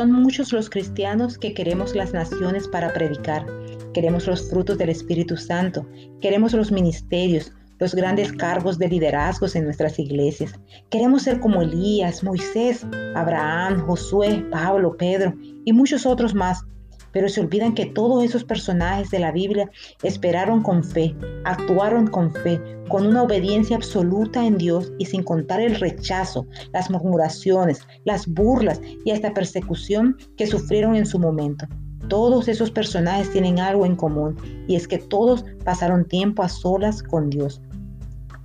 Son 0.00 0.12
muchos 0.12 0.50
los 0.54 0.70
cristianos 0.70 1.36
que 1.36 1.52
queremos 1.52 1.94
las 1.94 2.14
naciones 2.14 2.66
para 2.66 2.90
predicar, 2.94 3.44
queremos 3.92 4.26
los 4.26 4.48
frutos 4.48 4.78
del 4.78 4.88
Espíritu 4.88 5.36
Santo, 5.36 5.86
queremos 6.22 6.54
los 6.54 6.72
ministerios, 6.72 7.52
los 7.78 7.94
grandes 7.94 8.32
cargos 8.32 8.78
de 8.78 8.88
liderazgos 8.88 9.54
en 9.56 9.64
nuestras 9.64 9.98
iglesias. 9.98 10.58
Queremos 10.88 11.24
ser 11.24 11.38
como 11.38 11.60
Elías, 11.60 12.24
Moisés, 12.24 12.86
Abraham, 13.14 13.84
Josué, 13.84 14.42
Pablo, 14.50 14.96
Pedro 14.96 15.34
y 15.66 15.72
muchos 15.74 16.06
otros 16.06 16.34
más. 16.34 16.64
Pero 17.12 17.28
se 17.28 17.40
olvidan 17.40 17.74
que 17.74 17.86
todos 17.86 18.24
esos 18.24 18.44
personajes 18.44 19.10
de 19.10 19.18
la 19.18 19.32
Biblia 19.32 19.70
esperaron 20.02 20.62
con 20.62 20.84
fe, 20.84 21.14
actuaron 21.44 22.06
con 22.06 22.32
fe, 22.32 22.60
con 22.88 23.06
una 23.06 23.22
obediencia 23.22 23.76
absoluta 23.76 24.44
en 24.44 24.58
Dios 24.58 24.92
y 24.98 25.06
sin 25.06 25.22
contar 25.22 25.60
el 25.60 25.76
rechazo, 25.76 26.46
las 26.72 26.90
murmuraciones, 26.90 27.86
las 28.04 28.26
burlas 28.26 28.80
y 29.04 29.10
hasta 29.10 29.34
persecución 29.34 30.16
que 30.36 30.46
sufrieron 30.46 30.96
en 30.96 31.06
su 31.06 31.18
momento. 31.18 31.66
Todos 32.08 32.48
esos 32.48 32.70
personajes 32.70 33.30
tienen 33.30 33.60
algo 33.60 33.86
en 33.86 33.94
común 33.94 34.36
y 34.66 34.74
es 34.74 34.88
que 34.88 34.98
todos 34.98 35.44
pasaron 35.64 36.04
tiempo 36.04 36.42
a 36.42 36.48
solas 36.48 37.02
con 37.02 37.30
Dios. 37.30 37.60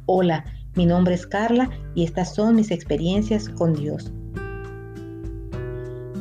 Hola, 0.05 0.45
mi 0.75 0.85
nombre 0.85 1.15
es 1.15 1.25
Carla 1.25 1.69
y 1.95 2.03
estas 2.03 2.35
son 2.35 2.55
mis 2.55 2.69
experiencias 2.69 3.49
con 3.49 3.73
Dios. 3.73 4.11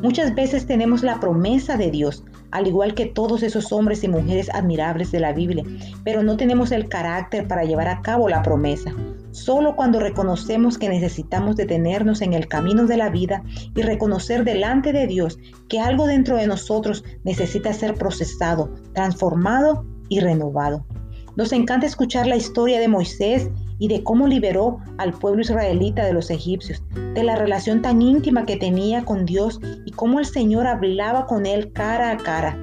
Muchas 0.02 0.34
veces 0.34 0.66
tenemos 0.66 1.02
la 1.02 1.18
promesa 1.18 1.76
de 1.76 1.90
Dios, 1.90 2.24
al 2.54 2.68
igual 2.68 2.94
que 2.94 3.06
todos 3.06 3.42
esos 3.42 3.72
hombres 3.72 4.04
y 4.04 4.08
mujeres 4.08 4.48
admirables 4.54 5.10
de 5.10 5.18
la 5.18 5.32
Biblia, 5.32 5.64
pero 6.04 6.22
no 6.22 6.36
tenemos 6.36 6.70
el 6.70 6.88
carácter 6.88 7.48
para 7.48 7.64
llevar 7.64 7.88
a 7.88 8.00
cabo 8.00 8.28
la 8.28 8.42
promesa. 8.42 8.94
Solo 9.32 9.74
cuando 9.74 9.98
reconocemos 9.98 10.78
que 10.78 10.88
necesitamos 10.88 11.56
detenernos 11.56 12.22
en 12.22 12.32
el 12.32 12.47
camino 12.47 12.86
de 12.86 12.97
la 12.97 13.10
vida 13.10 13.42
y 13.75 13.82
reconocer 13.82 14.44
delante 14.44 14.92
de 14.92 15.08
Dios 15.08 15.36
que 15.69 15.80
algo 15.80 16.06
dentro 16.06 16.36
de 16.36 16.47
nosotros 16.47 17.02
necesita 17.25 17.72
ser 17.72 17.94
procesado, 17.94 18.72
transformado 18.92 19.84
y 20.08 20.20
renovado. 20.20 20.86
Nos 21.34 21.50
encanta 21.50 21.86
escuchar 21.86 22.28
la 22.28 22.36
historia 22.36 22.78
de 22.78 22.86
Moisés 22.86 23.50
y 23.78 23.89
de 23.89 24.03
cómo 24.03 24.27
liberó 24.27 24.78
al 24.98 25.12
pueblo 25.12 25.42
israelita 25.42 26.05
de 26.05 26.12
los 26.12 26.30
egipcios, 26.30 26.83
de 27.14 27.25
la 27.25 27.36
relación 27.36 27.83
tan 27.83 28.03
íntima 28.03 28.47
que 28.47 28.56
tenía 28.56 29.05
con 29.05 29.25
Dios 29.25 29.61
y 29.84 29.91
cómo 29.92 30.19
el 30.19 30.27
Señor 30.27 30.66
hablaba 30.66 31.27
con 31.27 31.47
él 31.47 31.72
cara 31.72 32.12
a 32.12 32.16
cara. 32.16 32.58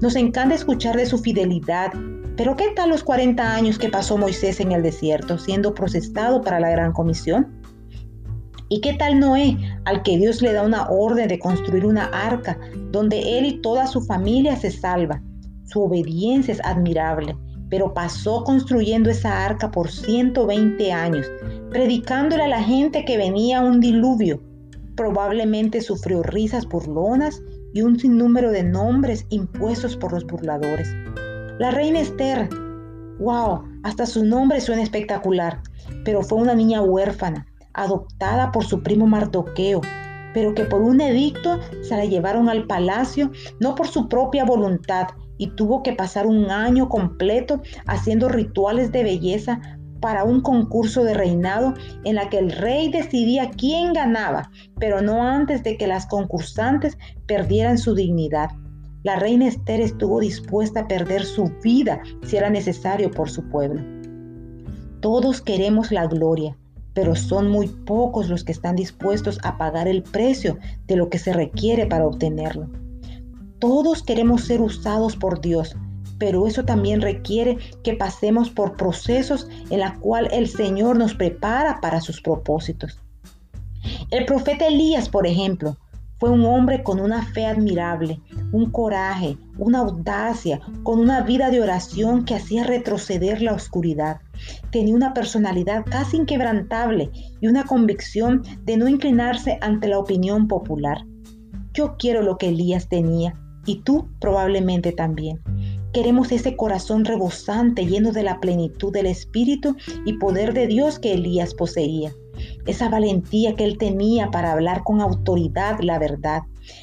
Nos 0.00 0.16
encanta 0.16 0.54
escuchar 0.54 0.96
de 0.96 1.06
su 1.06 1.18
fidelidad, 1.18 1.92
pero 2.36 2.56
¿qué 2.56 2.70
tal 2.74 2.90
los 2.90 3.04
40 3.04 3.54
años 3.54 3.78
que 3.78 3.88
pasó 3.88 4.18
Moisés 4.18 4.60
en 4.60 4.72
el 4.72 4.82
desierto 4.82 5.38
siendo 5.38 5.74
procesado 5.74 6.40
para 6.42 6.60
la 6.60 6.70
gran 6.70 6.92
comisión? 6.92 7.62
¿Y 8.68 8.80
qué 8.80 8.94
tal 8.94 9.20
Noé, 9.20 9.56
al 9.84 10.02
que 10.02 10.16
Dios 10.16 10.42
le 10.42 10.52
da 10.52 10.62
una 10.62 10.88
orden 10.88 11.28
de 11.28 11.38
construir 11.38 11.86
una 11.86 12.06
arca 12.06 12.58
donde 12.90 13.38
él 13.38 13.44
y 13.44 13.60
toda 13.60 13.86
su 13.86 14.00
familia 14.00 14.56
se 14.56 14.70
salva? 14.70 15.22
Su 15.66 15.82
obediencia 15.82 16.52
es 16.52 16.60
admirable 16.64 17.36
pero 17.74 17.92
pasó 17.92 18.44
construyendo 18.44 19.10
esa 19.10 19.44
arca 19.44 19.68
por 19.68 19.90
120 19.90 20.92
años, 20.92 21.26
predicándole 21.70 22.44
a 22.44 22.48
la 22.48 22.62
gente 22.62 23.04
que 23.04 23.16
venía 23.16 23.62
un 23.62 23.80
diluvio. 23.80 24.40
Probablemente 24.94 25.80
sufrió 25.80 26.22
risas 26.22 26.68
burlonas 26.68 27.42
y 27.72 27.82
un 27.82 27.98
sinnúmero 27.98 28.52
de 28.52 28.62
nombres 28.62 29.26
impuestos 29.30 29.96
por 29.96 30.12
los 30.12 30.24
burladores. 30.24 30.88
La 31.58 31.72
reina 31.72 31.98
Esther, 31.98 32.48
wow, 33.18 33.64
hasta 33.82 34.06
su 34.06 34.24
nombre 34.24 34.60
suena 34.60 34.84
espectacular, 34.84 35.60
pero 36.04 36.22
fue 36.22 36.38
una 36.38 36.54
niña 36.54 36.80
huérfana, 36.80 37.44
adoptada 37.72 38.52
por 38.52 38.64
su 38.64 38.84
primo 38.84 39.08
Mardoqueo, 39.08 39.80
pero 40.32 40.54
que 40.54 40.62
por 40.62 40.80
un 40.80 41.00
edicto 41.00 41.58
se 41.82 41.96
la 41.96 42.04
llevaron 42.04 42.48
al 42.48 42.68
palacio 42.68 43.32
no 43.58 43.74
por 43.74 43.88
su 43.88 44.08
propia 44.08 44.44
voluntad, 44.44 45.08
y 45.38 45.48
tuvo 45.48 45.82
que 45.82 45.92
pasar 45.92 46.26
un 46.26 46.50
año 46.50 46.88
completo 46.88 47.60
haciendo 47.86 48.28
rituales 48.28 48.92
de 48.92 49.02
belleza 49.02 49.60
para 50.00 50.24
un 50.24 50.42
concurso 50.42 51.02
de 51.02 51.14
reinado 51.14 51.72
en 52.04 52.16
la 52.16 52.28
que 52.28 52.38
el 52.38 52.52
rey 52.52 52.90
decidía 52.90 53.50
quién 53.50 53.94
ganaba, 53.94 54.50
pero 54.78 55.00
no 55.00 55.22
antes 55.22 55.62
de 55.62 55.78
que 55.78 55.86
las 55.86 56.04
concursantes 56.06 56.98
perdieran 57.26 57.78
su 57.78 57.94
dignidad. 57.94 58.50
La 59.02 59.16
reina 59.16 59.48
Esther 59.48 59.80
estuvo 59.80 60.20
dispuesta 60.20 60.80
a 60.80 60.88
perder 60.88 61.24
su 61.24 61.50
vida 61.62 62.02
si 62.22 62.36
era 62.36 62.50
necesario 62.50 63.10
por 63.10 63.30
su 63.30 63.48
pueblo. 63.48 63.82
Todos 65.00 65.40
queremos 65.40 65.90
la 65.90 66.06
gloria, 66.06 66.56
pero 66.94 67.14
son 67.14 67.50
muy 67.50 67.68
pocos 67.68 68.28
los 68.28 68.44
que 68.44 68.52
están 68.52 68.76
dispuestos 68.76 69.38
a 69.42 69.58
pagar 69.58 69.88
el 69.88 70.02
precio 70.02 70.58
de 70.86 70.96
lo 70.96 71.08
que 71.08 71.18
se 71.18 71.32
requiere 71.32 71.86
para 71.86 72.06
obtenerlo. 72.06 72.68
Todos 73.66 74.02
queremos 74.02 74.44
ser 74.44 74.60
usados 74.60 75.16
por 75.16 75.40
Dios, 75.40 75.74
pero 76.18 76.46
eso 76.46 76.66
también 76.66 77.00
requiere 77.00 77.56
que 77.82 77.94
pasemos 77.94 78.50
por 78.50 78.76
procesos 78.76 79.48
en 79.70 79.80
la 79.80 79.94
cual 80.00 80.28
el 80.32 80.48
Señor 80.48 80.98
nos 80.98 81.14
prepara 81.14 81.80
para 81.80 82.02
sus 82.02 82.20
propósitos. 82.20 83.00
El 84.10 84.26
profeta 84.26 84.66
Elías, 84.66 85.08
por 85.08 85.26
ejemplo, 85.26 85.78
fue 86.20 86.28
un 86.28 86.44
hombre 86.44 86.82
con 86.82 87.00
una 87.00 87.24
fe 87.24 87.46
admirable, 87.46 88.20
un 88.52 88.70
coraje, 88.70 89.38
una 89.56 89.78
audacia, 89.78 90.60
con 90.82 90.98
una 90.98 91.22
vida 91.22 91.48
de 91.48 91.62
oración 91.62 92.26
que 92.26 92.34
hacía 92.34 92.64
retroceder 92.64 93.40
la 93.40 93.54
oscuridad. 93.54 94.20
Tenía 94.72 94.94
una 94.94 95.14
personalidad 95.14 95.86
casi 95.86 96.18
inquebrantable 96.18 97.10
y 97.40 97.46
una 97.46 97.64
convicción 97.64 98.42
de 98.64 98.76
no 98.76 98.88
inclinarse 98.88 99.56
ante 99.62 99.88
la 99.88 99.98
opinión 99.98 100.48
popular. 100.48 101.06
Yo 101.72 101.96
quiero 101.96 102.20
lo 102.20 102.36
que 102.36 102.50
Elías 102.50 102.90
tenía 102.90 103.34
y 103.66 103.80
tú 103.82 104.08
probablemente 104.20 104.92
también. 104.92 105.40
Queremos 105.92 106.32
ese 106.32 106.56
corazón 106.56 107.04
rebosante, 107.04 107.86
lleno 107.86 108.10
de 108.10 108.24
la 108.24 108.40
plenitud 108.40 108.92
del 108.92 109.06
Espíritu 109.06 109.76
y 110.04 110.14
poder 110.14 110.52
de 110.52 110.66
Dios 110.66 110.98
que 110.98 111.14
Elías 111.14 111.54
poseía. 111.54 112.12
Esa 112.66 112.88
valentía 112.88 113.54
que 113.54 113.64
él 113.64 113.78
tenía 113.78 114.30
para 114.30 114.52
hablar 114.52 114.82
con 114.82 115.00
autoridad 115.00 115.78
la 115.80 116.00
verdad, 116.00 116.42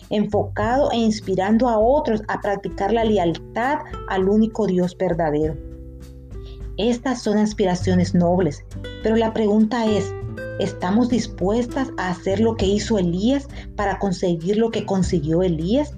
enfocado 0.09 0.91
e 0.91 0.97
inspirando 0.97 1.67
a 1.67 1.77
otros 1.77 2.21
a 2.29 2.39
practicar 2.39 2.93
la 2.93 3.03
lealtad 3.03 3.79
al 4.07 4.29
único 4.29 4.65
Dios 4.65 4.95
verdadero. 4.97 5.57
Estas 6.77 7.21
son 7.21 7.37
aspiraciones 7.37 8.15
nobles, 8.15 8.63
pero 9.03 9.17
la 9.17 9.33
pregunta 9.33 9.85
es, 9.85 10.13
¿estamos 10.59 11.09
dispuestas 11.09 11.89
a 11.97 12.11
hacer 12.11 12.39
lo 12.39 12.55
que 12.55 12.65
hizo 12.65 12.97
Elías 12.97 13.47
para 13.75 13.99
conseguir 13.99 14.57
lo 14.57 14.71
que 14.71 14.85
consiguió 14.85 15.43
Elías? 15.43 15.95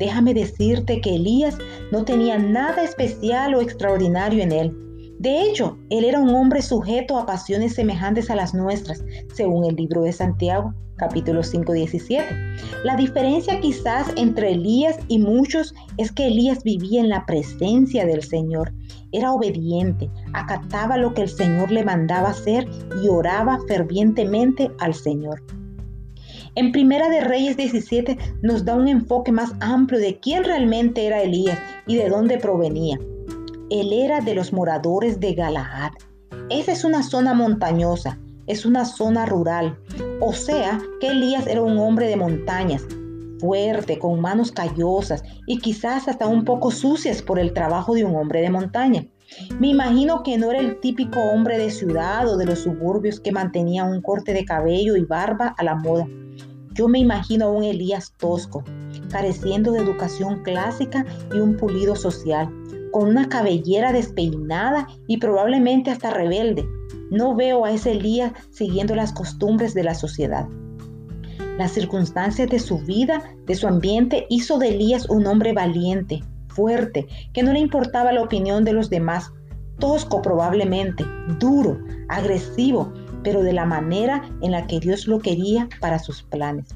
Déjame 0.00 0.32
decirte 0.32 1.02
que 1.02 1.16
Elías 1.16 1.58
no 1.92 2.06
tenía 2.06 2.38
nada 2.38 2.82
especial 2.82 3.54
o 3.54 3.60
extraordinario 3.60 4.42
en 4.42 4.50
él. 4.50 4.76
De 5.18 5.42
hecho, 5.42 5.76
él 5.90 6.06
era 6.06 6.18
un 6.18 6.30
hombre 6.30 6.62
sujeto 6.62 7.18
a 7.18 7.26
pasiones 7.26 7.74
semejantes 7.74 8.30
a 8.30 8.34
las 8.34 8.54
nuestras, 8.54 9.04
según 9.34 9.66
el 9.66 9.76
libro 9.76 10.00
de 10.00 10.12
Santiago, 10.12 10.72
capítulo 10.96 11.42
5, 11.42 11.74
17. 11.74 12.26
La 12.82 12.96
diferencia 12.96 13.60
quizás 13.60 14.10
entre 14.16 14.52
Elías 14.52 14.98
y 15.08 15.18
muchos 15.18 15.74
es 15.98 16.10
que 16.10 16.28
Elías 16.28 16.64
vivía 16.64 17.02
en 17.02 17.10
la 17.10 17.26
presencia 17.26 18.06
del 18.06 18.22
Señor. 18.22 18.72
Era 19.12 19.32
obediente, 19.32 20.08
acataba 20.32 20.96
lo 20.96 21.12
que 21.12 21.20
el 21.20 21.28
Señor 21.28 21.70
le 21.70 21.84
mandaba 21.84 22.30
hacer 22.30 22.66
y 23.02 23.08
oraba 23.08 23.58
fervientemente 23.68 24.70
al 24.78 24.94
Señor. 24.94 25.42
En 26.60 26.72
Primera 26.72 27.08
de 27.08 27.22
Reyes 27.22 27.56
17 27.56 28.18
nos 28.42 28.66
da 28.66 28.74
un 28.74 28.86
enfoque 28.86 29.32
más 29.32 29.54
amplio 29.60 29.98
de 29.98 30.20
quién 30.20 30.44
realmente 30.44 31.06
era 31.06 31.22
Elías 31.22 31.58
y 31.86 31.96
de 31.96 32.10
dónde 32.10 32.36
provenía. 32.36 32.98
Él 33.70 33.94
era 33.94 34.20
de 34.20 34.34
los 34.34 34.52
moradores 34.52 35.18
de 35.20 35.32
Galaad. 35.32 35.92
Esa 36.50 36.72
es 36.72 36.84
una 36.84 37.02
zona 37.02 37.32
montañosa, 37.32 38.18
es 38.46 38.66
una 38.66 38.84
zona 38.84 39.24
rural. 39.24 39.78
O 40.20 40.34
sea 40.34 40.78
que 41.00 41.12
Elías 41.12 41.46
era 41.46 41.62
un 41.62 41.78
hombre 41.78 42.08
de 42.08 42.16
montañas, 42.16 42.86
fuerte, 43.38 43.98
con 43.98 44.20
manos 44.20 44.52
callosas 44.52 45.24
y 45.46 45.60
quizás 45.60 46.08
hasta 46.08 46.26
un 46.26 46.44
poco 46.44 46.70
sucias 46.70 47.22
por 47.22 47.38
el 47.38 47.54
trabajo 47.54 47.94
de 47.94 48.04
un 48.04 48.14
hombre 48.16 48.42
de 48.42 48.50
montaña. 48.50 49.06
Me 49.58 49.68
imagino 49.68 50.22
que 50.22 50.36
no 50.36 50.50
era 50.50 50.60
el 50.60 50.78
típico 50.80 51.20
hombre 51.20 51.56
de 51.56 51.70
ciudad 51.70 52.28
o 52.28 52.36
de 52.36 52.44
los 52.44 52.58
suburbios 52.58 53.18
que 53.18 53.32
mantenía 53.32 53.84
un 53.84 54.02
corte 54.02 54.34
de 54.34 54.44
cabello 54.44 54.94
y 54.96 55.06
barba 55.06 55.54
a 55.56 55.64
la 55.64 55.74
moda. 55.74 56.06
Yo 56.80 56.88
me 56.88 56.98
imagino 56.98 57.44
a 57.44 57.50
un 57.50 57.62
Elías 57.62 58.14
tosco, 58.16 58.64
careciendo 59.10 59.72
de 59.72 59.80
educación 59.80 60.42
clásica 60.42 61.04
y 61.30 61.38
un 61.38 61.58
pulido 61.58 61.94
social, 61.94 62.48
con 62.90 63.06
una 63.06 63.28
cabellera 63.28 63.92
despeinada 63.92 64.88
y 65.06 65.18
probablemente 65.18 65.90
hasta 65.90 66.08
rebelde. 66.08 66.66
No 67.10 67.36
veo 67.36 67.66
a 67.66 67.72
ese 67.72 67.90
Elías 67.90 68.32
siguiendo 68.48 68.94
las 68.94 69.12
costumbres 69.12 69.74
de 69.74 69.84
la 69.84 69.94
sociedad. 69.94 70.48
Las 71.58 71.72
circunstancias 71.72 72.48
de 72.48 72.58
su 72.58 72.78
vida, 72.78 73.24
de 73.44 73.56
su 73.56 73.68
ambiente, 73.68 74.24
hizo 74.30 74.56
de 74.56 74.68
Elías 74.68 75.06
un 75.10 75.26
hombre 75.26 75.52
valiente, 75.52 76.24
fuerte, 76.48 77.06
que 77.34 77.42
no 77.42 77.52
le 77.52 77.58
importaba 77.58 78.10
la 78.10 78.22
opinión 78.22 78.64
de 78.64 78.72
los 78.72 78.88
demás, 78.88 79.30
tosco 79.80 80.22
probablemente, 80.22 81.04
duro, 81.38 81.78
agresivo, 82.08 82.90
pero 83.22 83.42
de 83.42 83.52
la 83.52 83.66
manera 83.66 84.22
en 84.42 84.52
la 84.52 84.66
que 84.66 84.80
Dios 84.80 85.06
lo 85.06 85.18
quería 85.18 85.68
para 85.80 85.98
sus 85.98 86.22
planes. 86.22 86.74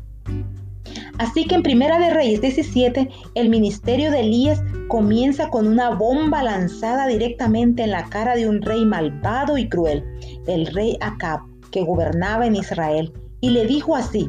Así 1.19 1.47
que 1.47 1.55
en 1.55 1.63
Primera 1.63 1.99
de 1.99 2.11
Reyes 2.11 2.41
17, 2.41 3.09
el 3.35 3.49
ministerio 3.49 4.11
de 4.11 4.21
Elías 4.21 4.63
comienza 4.89 5.49
con 5.49 5.67
una 5.67 5.91
bomba 5.91 6.43
lanzada 6.43 7.07
directamente 7.07 7.85
en 7.85 7.91
la 7.91 8.05
cara 8.07 8.35
de 8.35 8.49
un 8.49 8.63
rey 8.63 8.85
malvado 8.85 9.57
y 9.57 9.69
cruel, 9.69 10.05
el 10.47 10.67
rey 10.67 10.97
Acab, 11.01 11.41
que 11.71 11.85
gobernaba 11.85 12.47
en 12.47 12.57
Israel, 12.57 13.13
y 13.41 13.51
le 13.51 13.67
dijo 13.67 13.95
así, 13.95 14.29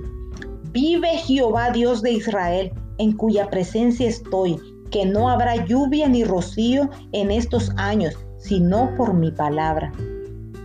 Vive 0.72 1.18
Jehová 1.18 1.72
Dios 1.72 2.02
de 2.02 2.12
Israel, 2.12 2.72
en 2.98 3.14
cuya 3.14 3.50
presencia 3.50 4.08
estoy, 4.08 4.58
que 4.92 5.06
no 5.06 5.30
habrá 5.30 5.66
lluvia 5.66 6.08
ni 6.08 6.24
rocío 6.24 6.90
en 7.14 7.32
estos 7.32 7.72
años, 7.78 8.16
sino 8.38 8.94
por 8.96 9.14
mi 9.14 9.32
palabra. 9.32 9.92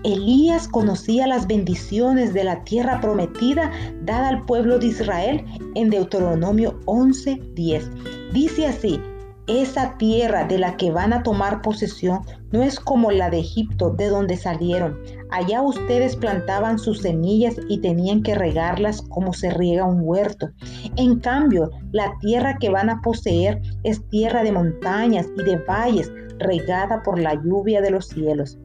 Elías 0.02 0.66
conocía 0.66 1.26
las 1.26 1.46
bendiciones 1.46 2.32
de 2.32 2.44
la 2.44 2.64
tierra 2.64 3.02
prometida 3.02 3.70
dada 4.02 4.28
al 4.28 4.46
pueblo 4.46 4.78
de 4.78 4.86
Israel 4.86 5.44
en 5.74 5.90
Deuteronomio 5.90 6.80
11:10. 6.86 7.90
Dice 8.32 8.66
así, 8.66 8.98
esa 9.46 9.98
tierra 9.98 10.44
de 10.44 10.58
la 10.58 10.78
que 10.78 10.90
van 10.90 11.12
a 11.12 11.22
tomar 11.22 11.60
posesión 11.60 12.20
no 12.50 12.62
es 12.62 12.80
como 12.80 13.10
la 13.10 13.28
de 13.28 13.40
Egipto, 13.40 13.90
de 13.90 14.08
donde 14.08 14.38
salieron. 14.38 14.98
Allá 15.30 15.60
ustedes 15.60 16.16
plantaban 16.16 16.78
sus 16.78 17.00
semillas 17.00 17.56
y 17.68 17.78
tenían 17.80 18.22
que 18.22 18.34
regarlas 18.34 19.02
como 19.02 19.34
se 19.34 19.50
riega 19.50 19.84
un 19.84 20.00
huerto. 20.02 20.48
En 20.96 21.18
cambio, 21.20 21.70
la 21.92 22.14
tierra 22.20 22.56
que 22.58 22.70
van 22.70 22.88
a 22.88 23.02
poseer 23.02 23.60
es 23.82 24.02
tierra 24.08 24.42
de 24.44 24.52
montañas 24.52 25.26
y 25.36 25.42
de 25.42 25.56
valles, 25.56 26.10
regada 26.38 27.02
por 27.02 27.18
la 27.18 27.34
lluvia 27.34 27.82
de 27.82 27.90
los 27.90 28.06
cielos. 28.06 28.56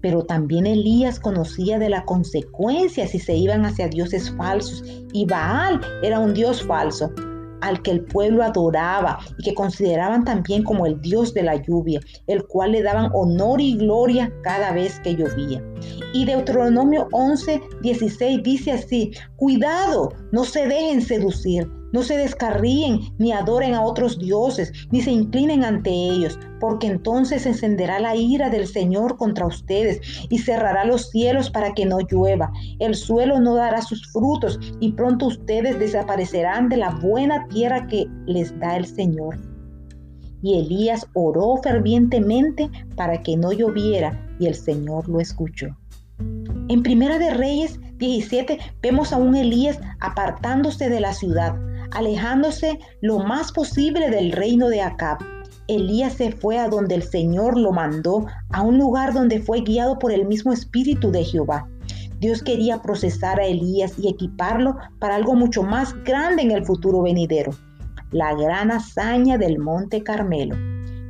Pero 0.00 0.24
también 0.24 0.66
Elías 0.66 1.20
conocía 1.20 1.78
de 1.78 1.90
la 1.90 2.04
consecuencia 2.04 3.06
si 3.06 3.18
se 3.18 3.36
iban 3.36 3.64
hacia 3.64 3.88
dioses 3.88 4.30
falsos 4.36 4.82
y 5.12 5.26
Baal 5.26 5.80
era 6.02 6.18
un 6.18 6.34
dios 6.34 6.62
falso 6.62 7.10
al 7.60 7.82
que 7.82 7.90
el 7.90 8.04
pueblo 8.04 8.42
adoraba 8.42 9.18
y 9.38 9.42
que 9.42 9.54
consideraban 9.54 10.24
también 10.24 10.62
como 10.62 10.86
el 10.86 11.00
Dios 11.00 11.34
de 11.34 11.42
la 11.42 11.56
lluvia, 11.56 12.00
el 12.26 12.44
cual 12.46 12.72
le 12.72 12.82
daban 12.82 13.10
honor 13.12 13.60
y 13.60 13.76
gloria 13.76 14.32
cada 14.42 14.72
vez 14.72 14.98
que 15.00 15.14
llovía. 15.14 15.62
Y 16.12 16.24
Deuteronomio 16.24 17.08
11, 17.12 17.60
16 17.82 18.42
dice 18.42 18.72
así, 18.72 19.12
cuidado, 19.36 20.12
no 20.32 20.44
se 20.44 20.66
dejen 20.66 21.02
seducir 21.02 21.68
no 21.92 22.02
se 22.02 22.16
descarríen 22.16 23.00
ni 23.18 23.32
adoren 23.32 23.74
a 23.74 23.82
otros 23.82 24.18
dioses, 24.18 24.72
ni 24.90 25.00
se 25.00 25.10
inclinen 25.10 25.64
ante 25.64 25.90
ellos, 25.90 26.38
porque 26.60 26.86
entonces 26.86 27.46
encenderá 27.46 27.98
la 27.98 28.16
ira 28.16 28.50
del 28.50 28.66
Señor 28.66 29.16
contra 29.16 29.46
ustedes 29.46 30.00
y 30.28 30.38
cerrará 30.38 30.84
los 30.84 31.10
cielos 31.10 31.50
para 31.50 31.72
que 31.72 31.86
no 31.86 31.98
llueva. 32.00 32.52
El 32.78 32.94
suelo 32.94 33.40
no 33.40 33.54
dará 33.54 33.82
sus 33.82 34.10
frutos 34.12 34.58
y 34.80 34.92
pronto 34.92 35.26
ustedes 35.26 35.78
desaparecerán 35.78 36.68
de 36.68 36.76
la 36.76 36.90
buena 36.90 37.46
tierra 37.48 37.86
que 37.86 38.06
les 38.26 38.58
da 38.58 38.76
el 38.76 38.86
Señor. 38.86 39.38
Y 40.42 40.58
Elías 40.58 41.06
oró 41.14 41.56
fervientemente 41.62 42.70
para 42.96 43.22
que 43.22 43.36
no 43.36 43.52
lloviera 43.52 44.26
y 44.38 44.46
el 44.46 44.54
Señor 44.54 45.08
lo 45.08 45.20
escuchó. 45.20 45.76
En 46.68 46.82
Primera 46.82 47.18
de 47.18 47.34
Reyes 47.34 47.78
17 47.98 48.58
vemos 48.80 49.12
a 49.12 49.16
un 49.16 49.34
Elías 49.34 49.78
apartándose 50.00 50.88
de 50.88 51.00
la 51.00 51.12
ciudad, 51.12 51.56
alejándose 51.92 52.78
lo 53.00 53.18
más 53.18 53.52
posible 53.52 54.10
del 54.10 54.32
reino 54.32 54.68
de 54.68 54.82
Acab. 54.82 55.18
Elías 55.68 56.14
se 56.14 56.32
fue 56.32 56.58
a 56.58 56.68
donde 56.68 56.96
el 56.96 57.02
Señor 57.02 57.56
lo 57.56 57.72
mandó, 57.72 58.26
a 58.50 58.62
un 58.62 58.78
lugar 58.78 59.12
donde 59.12 59.40
fue 59.40 59.60
guiado 59.60 59.98
por 59.98 60.12
el 60.12 60.26
mismo 60.26 60.52
Espíritu 60.52 61.10
de 61.12 61.24
Jehová. 61.24 61.68
Dios 62.18 62.42
quería 62.42 62.82
procesar 62.82 63.40
a 63.40 63.46
Elías 63.46 63.98
y 63.98 64.08
equiparlo 64.08 64.76
para 64.98 65.14
algo 65.14 65.34
mucho 65.34 65.62
más 65.62 65.94
grande 66.04 66.42
en 66.42 66.50
el 66.50 66.66
futuro 66.66 67.02
venidero, 67.02 67.52
la 68.10 68.34
gran 68.34 68.70
hazaña 68.70 69.38
del 69.38 69.58
monte 69.58 70.02
Carmelo. 70.02 70.56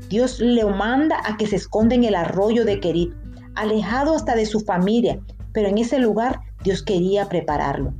Dios 0.08 0.40
le 0.40 0.64
manda 0.64 1.16
a 1.24 1.36
que 1.36 1.46
se 1.46 1.56
esconda 1.56 1.94
en 1.94 2.04
el 2.04 2.14
arroyo 2.14 2.64
de 2.64 2.80
Kerit, 2.80 3.12
alejado 3.54 4.14
hasta 4.14 4.36
de 4.36 4.46
su 4.46 4.60
familia, 4.60 5.20
pero 5.52 5.68
en 5.68 5.78
ese 5.78 5.98
lugar 5.98 6.40
Dios 6.62 6.82
quería 6.82 7.28
prepararlo. 7.28 7.92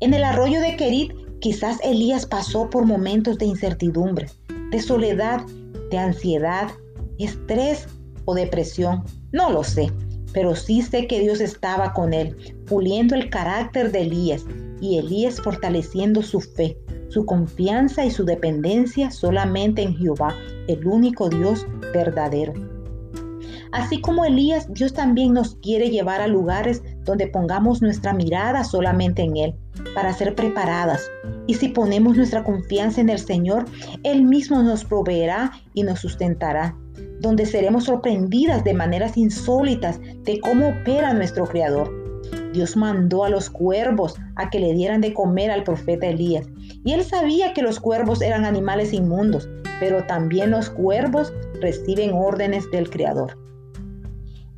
En 0.00 0.14
el 0.14 0.24
arroyo 0.24 0.60
de 0.60 0.76
Kerit 0.76 1.25
Quizás 1.40 1.78
Elías 1.82 2.26
pasó 2.26 2.68
por 2.70 2.86
momentos 2.86 3.38
de 3.38 3.46
incertidumbre, 3.46 4.28
de 4.70 4.80
soledad, 4.80 5.44
de 5.90 5.98
ansiedad, 5.98 6.70
estrés 7.18 7.86
o 8.24 8.34
depresión. 8.34 9.04
No 9.32 9.50
lo 9.50 9.62
sé, 9.62 9.90
pero 10.32 10.54
sí 10.54 10.82
sé 10.82 11.06
que 11.06 11.20
Dios 11.20 11.40
estaba 11.40 11.92
con 11.92 12.12
él, 12.12 12.36
puliendo 12.66 13.14
el 13.14 13.30
carácter 13.30 13.92
de 13.92 14.02
Elías 14.02 14.44
y 14.80 14.98
Elías 14.98 15.40
fortaleciendo 15.40 16.22
su 16.22 16.40
fe, 16.40 16.76
su 17.08 17.24
confianza 17.24 18.04
y 18.04 18.10
su 18.10 18.24
dependencia 18.24 19.10
solamente 19.10 19.82
en 19.82 19.96
Jehová, 19.96 20.34
el 20.68 20.86
único 20.86 21.28
Dios 21.28 21.66
verdadero. 21.92 22.52
Así 23.72 24.00
como 24.00 24.24
Elías, 24.24 24.72
Dios 24.72 24.92
también 24.92 25.32
nos 25.32 25.56
quiere 25.56 25.90
llevar 25.90 26.20
a 26.20 26.26
lugares 26.26 26.82
donde 27.04 27.26
pongamos 27.26 27.82
nuestra 27.82 28.12
mirada 28.12 28.64
solamente 28.64 29.22
en 29.22 29.36
Él, 29.36 29.54
para 29.94 30.12
ser 30.12 30.34
preparadas. 30.34 31.10
Y 31.46 31.54
si 31.54 31.68
ponemos 31.68 32.16
nuestra 32.16 32.44
confianza 32.44 33.00
en 33.00 33.10
el 33.10 33.18
Señor, 33.18 33.66
Él 34.02 34.22
mismo 34.22 34.62
nos 34.62 34.84
proveerá 34.84 35.52
y 35.74 35.82
nos 35.82 36.00
sustentará, 36.00 36.76
donde 37.20 37.46
seremos 37.46 37.84
sorprendidas 37.84 38.64
de 38.64 38.74
maneras 38.74 39.16
insólitas 39.16 40.00
de 40.24 40.40
cómo 40.40 40.68
opera 40.68 41.12
nuestro 41.12 41.46
Creador. 41.46 42.06
Dios 42.52 42.76
mandó 42.76 43.24
a 43.24 43.28
los 43.28 43.50
cuervos 43.50 44.14
a 44.36 44.48
que 44.48 44.60
le 44.60 44.72
dieran 44.72 45.00
de 45.00 45.12
comer 45.12 45.50
al 45.50 45.62
profeta 45.62 46.06
Elías. 46.06 46.46
Y 46.84 46.92
él 46.92 47.04
sabía 47.04 47.52
que 47.52 47.62
los 47.62 47.78
cuervos 47.78 48.22
eran 48.22 48.44
animales 48.44 48.92
inmundos, 48.92 49.48
pero 49.78 50.04
también 50.04 50.50
los 50.50 50.70
cuervos 50.70 51.32
reciben 51.60 52.12
órdenes 52.14 52.70
del 52.70 52.88
Creador. 52.88 53.45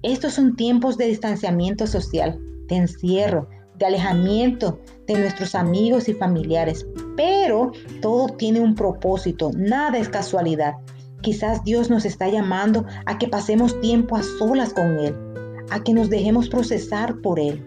Estos 0.03 0.35
son 0.35 0.55
tiempos 0.55 0.97
de 0.97 1.07
distanciamiento 1.07 1.87
social, 1.89 2.39
de 2.69 2.77
encierro, 2.77 3.49
de 3.79 3.87
alejamiento 3.87 4.81
de 5.07 5.19
nuestros 5.19 5.55
amigos 5.55 6.09
y 6.09 6.15
familiares. 6.15 6.87
Pero 7.17 7.73
todo 8.01 8.29
tiene 8.37 8.61
un 8.61 8.75
propósito, 8.75 9.51
nada 9.57 9.99
es 9.99 10.09
casualidad. 10.09 10.75
Quizás 11.21 11.65
Dios 11.65 11.91
nos 11.91 12.05
está 12.05 12.29
llamando 12.29 12.85
a 13.07 13.19
que 13.19 13.27
pasemos 13.27 13.81
tiempo 13.81 14.17
a 14.17 14.23
solas 14.23 14.73
con 14.73 14.99
Él, 14.99 15.17
a 15.71 15.83
que 15.83 15.93
nos 15.93 16.11
dejemos 16.11 16.49
procesar 16.49 17.21
por 17.21 17.41
Él. 17.41 17.65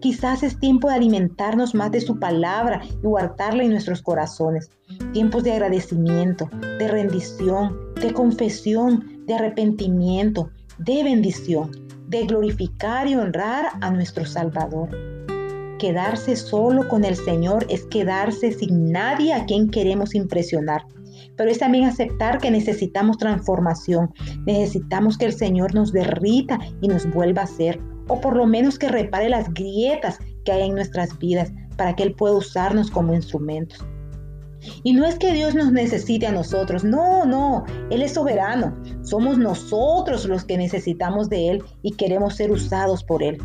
Quizás 0.00 0.42
es 0.42 0.58
tiempo 0.58 0.88
de 0.88 0.94
alimentarnos 0.94 1.74
más 1.74 1.92
de 1.92 2.00
su 2.00 2.18
palabra 2.18 2.82
y 3.02 3.06
guardarla 3.06 3.64
en 3.64 3.70
nuestros 3.70 4.02
corazones. 4.02 4.70
Tiempos 5.12 5.44
de 5.44 5.52
agradecimiento, 5.52 6.48
de 6.78 6.88
rendición, 6.88 7.76
de 8.00 8.12
confesión, 8.12 9.24
de 9.26 9.34
arrepentimiento, 9.34 10.50
de 10.84 11.04
bendición, 11.04 11.70
de 12.08 12.24
glorificar 12.24 13.06
y 13.06 13.14
honrar 13.14 13.66
a 13.82 13.90
nuestro 13.90 14.24
Salvador. 14.24 14.88
Quedarse 15.78 16.36
solo 16.36 16.88
con 16.88 17.04
el 17.04 17.16
Señor 17.16 17.66
es 17.68 17.84
quedarse 17.84 18.50
sin 18.52 18.90
nadie 18.90 19.34
a 19.34 19.44
quien 19.44 19.68
queremos 19.68 20.14
impresionar. 20.14 20.86
Pero 21.36 21.50
es 21.50 21.58
también 21.58 21.84
aceptar 21.84 22.38
que 22.38 22.50
necesitamos 22.50 23.18
transformación. 23.18 24.10
Necesitamos 24.46 25.18
que 25.18 25.26
el 25.26 25.34
Señor 25.34 25.74
nos 25.74 25.92
derrita 25.92 26.58
y 26.80 26.88
nos 26.88 27.08
vuelva 27.10 27.42
a 27.42 27.46
ser. 27.46 27.78
O 28.08 28.18
por 28.18 28.34
lo 28.34 28.46
menos 28.46 28.78
que 28.78 28.88
repare 28.88 29.28
las 29.28 29.52
grietas 29.52 30.18
que 30.46 30.52
hay 30.52 30.66
en 30.66 30.74
nuestras 30.74 31.18
vidas 31.18 31.52
para 31.76 31.94
que 31.94 32.04
Él 32.04 32.14
pueda 32.14 32.36
usarnos 32.36 32.90
como 32.90 33.14
instrumentos. 33.14 33.84
Y 34.82 34.92
no 34.92 35.06
es 35.06 35.18
que 35.18 35.32
Dios 35.32 35.54
nos 35.54 35.72
necesite 35.72 36.26
a 36.26 36.32
nosotros, 36.32 36.84
no, 36.84 37.24
no, 37.24 37.64
Él 37.90 38.02
es 38.02 38.14
soberano. 38.14 38.76
Somos 39.02 39.38
nosotros 39.38 40.26
los 40.26 40.44
que 40.44 40.58
necesitamos 40.58 41.28
de 41.28 41.50
Él 41.50 41.62
y 41.82 41.92
queremos 41.92 42.36
ser 42.36 42.50
usados 42.50 43.04
por 43.04 43.22
Él. 43.22 43.38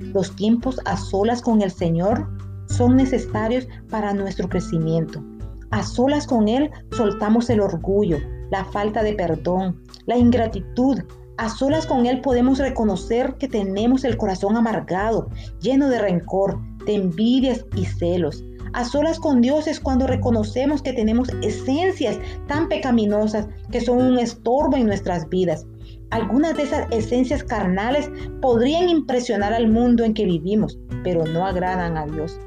Los 0.00 0.34
tiempos 0.36 0.80
a 0.84 0.96
solas 0.96 1.42
con 1.42 1.62
el 1.62 1.70
Señor 1.70 2.28
son 2.66 2.96
necesarios 2.96 3.66
para 3.90 4.12
nuestro 4.14 4.48
crecimiento. 4.48 5.22
A 5.70 5.84
solas 5.84 6.26
con 6.26 6.48
Él 6.48 6.70
soltamos 6.90 7.48
el 7.48 7.60
orgullo, 7.60 8.18
la 8.50 8.64
falta 8.64 9.02
de 9.02 9.14
perdón, 9.14 9.80
la 10.06 10.16
ingratitud. 10.16 11.00
A 11.36 11.48
solas 11.48 11.86
con 11.86 12.06
Él 12.06 12.20
podemos 12.20 12.58
reconocer 12.58 13.34
que 13.38 13.48
tenemos 13.48 14.04
el 14.04 14.16
corazón 14.16 14.56
amargado, 14.56 15.28
lleno 15.60 15.88
de 15.88 16.00
rencor, 16.00 16.58
de 16.84 16.94
envidias 16.94 17.64
y 17.76 17.84
celos. 17.84 18.44
A 18.72 18.84
solas 18.84 19.18
con 19.18 19.40
Dios 19.40 19.66
es 19.66 19.80
cuando 19.80 20.06
reconocemos 20.06 20.82
que 20.82 20.92
tenemos 20.92 21.28
esencias 21.42 22.18
tan 22.46 22.68
pecaminosas 22.68 23.48
que 23.72 23.80
son 23.80 23.98
un 24.02 24.18
estorbo 24.18 24.76
en 24.76 24.86
nuestras 24.86 25.28
vidas. 25.28 25.66
Algunas 26.10 26.56
de 26.56 26.64
esas 26.64 26.86
esencias 26.90 27.42
carnales 27.42 28.10
podrían 28.40 28.88
impresionar 28.88 29.52
al 29.52 29.68
mundo 29.68 30.04
en 30.04 30.14
que 30.14 30.24
vivimos, 30.24 30.78
pero 31.02 31.24
no 31.24 31.46
agradan 31.46 31.96
a 31.96 32.06
Dios. 32.06 32.38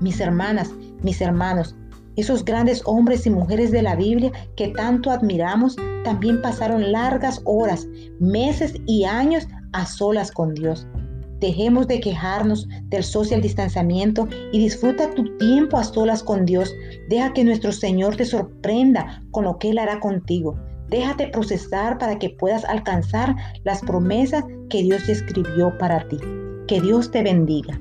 Mis 0.00 0.20
hermanas, 0.20 0.70
mis 1.02 1.20
hermanos, 1.20 1.76
esos 2.16 2.44
grandes 2.44 2.82
hombres 2.84 3.26
y 3.26 3.30
mujeres 3.30 3.70
de 3.70 3.82
la 3.82 3.96
Biblia 3.96 4.32
que 4.56 4.68
tanto 4.68 5.10
admiramos 5.10 5.76
también 6.04 6.42
pasaron 6.42 6.92
largas 6.92 7.40
horas, 7.44 7.86
meses 8.20 8.74
y 8.86 9.04
años 9.04 9.46
a 9.72 9.86
solas 9.86 10.30
con 10.30 10.54
Dios. 10.54 10.86
Dejemos 11.42 11.88
de 11.88 11.98
quejarnos 11.98 12.68
del 12.84 13.02
social 13.02 13.42
distanciamiento 13.42 14.28
y 14.52 14.60
disfruta 14.60 15.12
tu 15.12 15.36
tiempo 15.38 15.76
a 15.76 15.82
solas 15.82 16.22
con 16.22 16.46
Dios. 16.46 16.72
Deja 17.08 17.32
que 17.32 17.42
nuestro 17.42 17.72
Señor 17.72 18.14
te 18.14 18.24
sorprenda 18.24 19.24
con 19.32 19.42
lo 19.46 19.58
que 19.58 19.70
Él 19.70 19.78
hará 19.78 19.98
contigo. 19.98 20.56
Déjate 20.88 21.26
procesar 21.26 21.98
para 21.98 22.16
que 22.20 22.30
puedas 22.30 22.64
alcanzar 22.64 23.34
las 23.64 23.80
promesas 23.80 24.44
que 24.70 24.84
Dios 24.84 25.08
escribió 25.08 25.76
para 25.78 26.06
ti. 26.06 26.18
Que 26.68 26.80
Dios 26.80 27.10
te 27.10 27.24
bendiga. 27.24 27.80